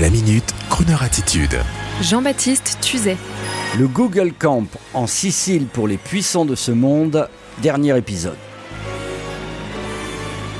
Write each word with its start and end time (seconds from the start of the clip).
La 0.00 0.10
minute, 0.10 0.52
Kroneur 0.70 1.04
attitude. 1.04 1.56
Jean-Baptiste 2.02 2.78
Tuzet. 2.80 3.16
Le 3.78 3.86
Google 3.86 4.32
Camp 4.32 4.66
en 4.92 5.06
Sicile 5.06 5.66
pour 5.66 5.86
les 5.86 5.98
puissants 5.98 6.44
de 6.44 6.56
ce 6.56 6.72
monde, 6.72 7.28
dernier 7.62 7.96
épisode. 7.96 8.34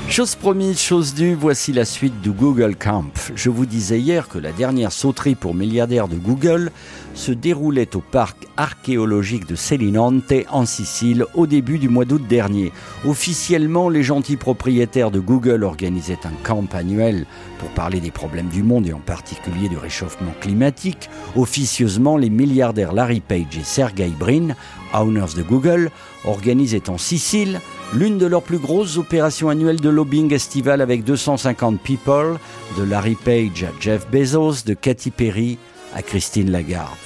Chose 0.07 0.35
promise, 0.35 0.79
chose 0.79 1.13
due, 1.13 1.33
voici 1.33 1.73
la 1.73 1.83
suite 1.83 2.21
du 2.21 2.31
Google 2.31 2.75
Camp. 2.75 3.11
Je 3.35 3.49
vous 3.49 3.65
disais 3.65 3.99
hier 3.99 4.29
que 4.29 4.37
la 4.37 4.53
dernière 4.53 4.93
sauterie 4.93 5.35
pour 5.35 5.53
milliardaires 5.53 6.07
de 6.07 6.15
Google 6.15 6.71
se 7.15 7.31
déroulait 7.31 7.95
au 7.95 7.99
parc 7.99 8.37
archéologique 8.55 9.45
de 9.45 9.55
Selinante 9.55 10.31
en 10.51 10.65
Sicile 10.65 11.25
au 11.33 11.47
début 11.47 11.79
du 11.79 11.89
mois 11.89 12.05
d'août 12.05 12.21
dernier. 12.29 12.71
Officiellement, 13.03 13.89
les 13.89 14.03
gentils 14.03 14.37
propriétaires 14.37 15.11
de 15.11 15.19
Google 15.19 15.63
organisaient 15.63 16.25
un 16.25 16.33
camp 16.43 16.67
annuel 16.73 17.25
pour 17.59 17.69
parler 17.69 17.99
des 17.99 18.11
problèmes 18.11 18.49
du 18.49 18.63
monde 18.63 18.87
et 18.87 18.93
en 18.93 18.99
particulier 18.99 19.67
du 19.67 19.77
réchauffement 19.77 20.33
climatique. 20.39 21.09
Officieusement, 21.35 22.15
les 22.15 22.29
milliardaires 22.29 22.93
Larry 22.93 23.19
Page 23.19 23.57
et 23.59 23.63
Sergey 23.63 24.11
Brin, 24.17 24.55
owners 25.03 25.35
de 25.35 25.43
Google, 25.43 25.91
organisaient 26.23 26.89
en 26.89 26.97
Sicile 26.97 27.61
l'une 27.93 28.17
de 28.17 28.25
leurs 28.25 28.41
plus 28.41 28.57
grosses 28.57 28.97
opérations 28.97 29.49
annuelles 29.49 29.79
de 29.79 29.89
lobbying 29.89 30.33
estival 30.33 30.81
avec 30.81 31.03
250 31.03 31.79
people, 31.81 32.37
de 32.77 32.83
Larry 32.83 33.15
Page 33.15 33.63
à 33.63 33.71
Jeff 33.79 34.07
Bezos, 34.09 34.63
de 34.65 34.73
Katy 34.73 35.11
Perry 35.11 35.57
à 35.93 36.01
Christine 36.01 36.51
Lagarde. 36.51 36.97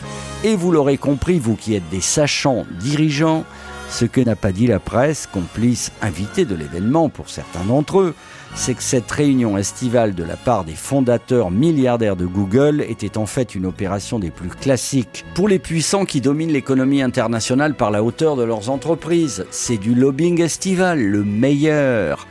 Et 0.43 0.55
vous 0.55 0.71
l'aurez 0.71 0.97
compris, 0.97 1.37
vous 1.37 1.55
qui 1.55 1.75
êtes 1.75 1.89
des 1.89 2.01
sachants 2.01 2.65
dirigeants, 2.79 3.43
ce 3.89 4.05
que 4.05 4.21
n'a 4.21 4.35
pas 4.35 4.51
dit 4.51 4.67
la 4.67 4.79
presse, 4.79 5.27
complice 5.27 5.91
invité 6.01 6.45
de 6.45 6.55
l'événement 6.55 7.09
pour 7.09 7.29
certains 7.29 7.63
d'entre 7.65 7.99
eux, 7.99 8.15
c'est 8.55 8.73
que 8.73 8.83
cette 8.83 9.09
réunion 9.09 9.57
estivale 9.57 10.15
de 10.15 10.23
la 10.23 10.37
part 10.37 10.63
des 10.63 10.75
fondateurs 10.75 11.51
milliardaires 11.51 12.15
de 12.15 12.25
Google 12.25 12.85
était 12.87 13.17
en 13.17 13.25
fait 13.25 13.55
une 13.55 13.65
opération 13.65 14.19
des 14.19 14.31
plus 14.31 14.49
classiques 14.49 15.25
pour 15.33 15.47
les 15.47 15.59
puissants 15.59 16.05
qui 16.05 16.21
dominent 16.21 16.51
l'économie 16.51 17.01
internationale 17.01 17.75
par 17.75 17.91
la 17.91 18.03
hauteur 18.03 18.35
de 18.35 18.43
leurs 18.43 18.69
entreprises. 18.69 19.45
C'est 19.51 19.77
du 19.77 19.95
lobbying 19.95 20.41
estival, 20.41 21.01
le 21.01 21.23
meilleur 21.23 22.27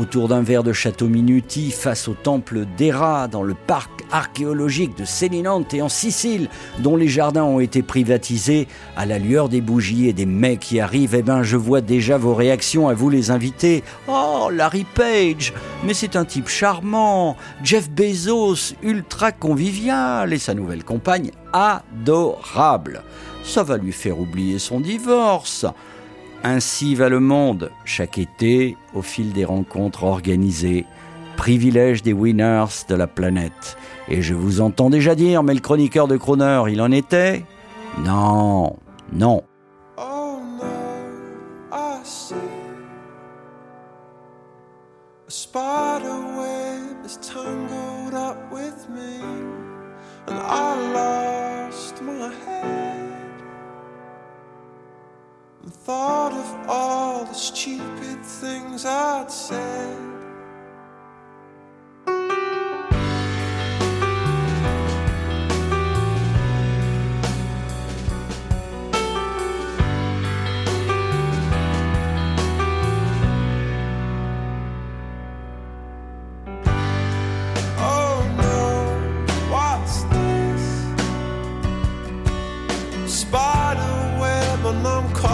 autour 0.00 0.28
d'un 0.28 0.42
verre 0.42 0.62
de 0.62 0.72
château 0.72 1.06
Minuti 1.06 1.70
face 1.70 2.08
au 2.08 2.14
temple 2.14 2.64
d'Héra 2.76 3.28
dans 3.28 3.42
le 3.42 3.54
parc 3.54 4.01
archéologique 4.12 4.96
de 4.96 5.04
Sélinante 5.04 5.74
et 5.74 5.82
en 5.82 5.88
Sicile, 5.88 6.48
dont 6.78 6.96
les 6.96 7.08
jardins 7.08 7.44
ont 7.44 7.60
été 7.60 7.82
privatisés 7.82 8.68
à 8.96 9.06
la 9.06 9.18
lueur 9.18 9.48
des 9.48 9.60
bougies 9.60 10.08
et 10.08 10.12
des 10.12 10.26
mecs 10.26 10.60
qui 10.60 10.80
arrivent, 10.80 11.14
eh 11.14 11.22
ben 11.22 11.42
je 11.42 11.56
vois 11.56 11.80
déjà 11.80 12.18
vos 12.18 12.34
réactions 12.34 12.88
à 12.88 12.94
vous 12.94 13.10
les 13.10 13.30
invités. 13.30 13.82
Oh, 14.08 14.48
Larry 14.52 14.86
Page, 14.94 15.52
mais 15.84 15.94
c'est 15.94 16.16
un 16.16 16.24
type 16.24 16.48
charmant. 16.48 17.36
Jeff 17.64 17.90
Bezos, 17.90 18.74
ultra 18.82 19.32
convivial 19.32 20.32
et 20.32 20.38
sa 20.38 20.54
nouvelle 20.54 20.84
compagne 20.84 21.30
adorable. 21.52 23.02
Ça 23.44 23.62
va 23.62 23.76
lui 23.76 23.92
faire 23.92 24.20
oublier 24.20 24.58
son 24.58 24.80
divorce. 24.80 25.66
Ainsi 26.44 26.94
va 26.94 27.08
le 27.08 27.20
monde, 27.20 27.70
chaque 27.84 28.18
été, 28.18 28.76
au 28.94 29.02
fil 29.02 29.32
des 29.32 29.44
rencontres 29.44 30.04
organisées, 30.04 30.86
privilège 31.36 32.02
des 32.02 32.12
winners 32.12 32.84
de 32.88 32.94
la 32.94 33.06
planète. 33.06 33.76
Et 34.08 34.22
je 34.22 34.34
vous 34.34 34.60
entends 34.60 34.90
déjà 34.90 35.14
dire, 35.14 35.42
mais 35.42 35.54
le 35.54 35.60
chroniqueur 35.60 36.08
de 36.08 36.16
Croner, 36.16 36.62
il 36.68 36.80
en 36.80 36.90
était? 36.90 37.44
Non, 38.04 38.76
non. 39.12 39.42
Oh 39.96 40.40
no, 40.58 40.64
I 41.72 42.00
see. 42.04 42.34
A 45.26 45.30
spider 45.30 46.20
web 46.36 47.04
is 47.04 47.16
tangled 47.18 48.14
up 48.14 48.38
with 48.52 48.88
me, 48.88 49.20
and 50.28 50.38
I 50.38 50.74
lost 50.92 52.02
my 52.02 52.30
head. 52.46 53.12
And 55.62 55.72
thought 55.72 56.32
of 56.32 56.68
all 56.68 57.24
the 57.24 57.34
stupid 57.34 58.22
things 58.24 58.84
I'd 58.84 59.30
said. 59.30 59.96
down, 84.72 84.86
I'm 84.86 85.12
calling. 85.14 85.31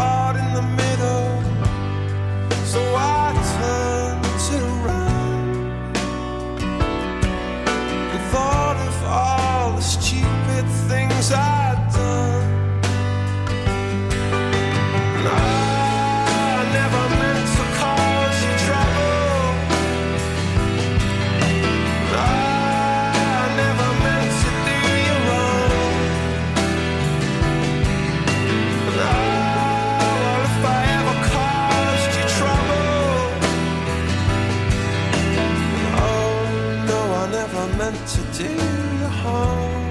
To 38.06 38.20
do 38.38 38.44
you 38.44 39.06
harm. 39.20 39.82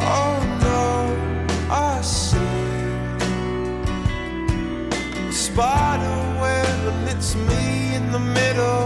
Oh 0.00 0.36
no, 0.66 0.86
I 1.70 2.00
see 2.02 2.36
spider 5.30 6.18
web 6.40 6.92
and 6.92 7.08
it's 7.08 7.36
me 7.36 7.94
in 7.94 8.10
the 8.10 8.18
middle 8.18 8.85